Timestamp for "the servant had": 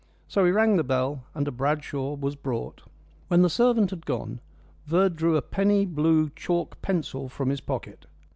3.43-4.03